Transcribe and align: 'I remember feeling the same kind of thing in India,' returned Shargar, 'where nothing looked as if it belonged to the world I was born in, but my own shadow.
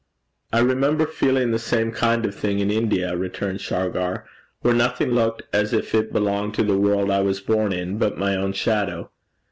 'I 0.51 0.61
remember 0.61 1.05
feeling 1.05 1.51
the 1.51 1.59
same 1.59 1.91
kind 1.91 2.25
of 2.25 2.33
thing 2.33 2.57
in 2.57 2.71
India,' 2.71 3.15
returned 3.15 3.61
Shargar, 3.61 4.25
'where 4.61 4.73
nothing 4.73 5.11
looked 5.11 5.43
as 5.53 5.73
if 5.73 5.93
it 5.93 6.11
belonged 6.11 6.55
to 6.55 6.63
the 6.63 6.75
world 6.75 7.11
I 7.11 7.21
was 7.21 7.39
born 7.39 7.71
in, 7.71 7.99
but 7.99 8.17
my 8.17 8.35
own 8.35 8.53
shadow. 8.53 9.11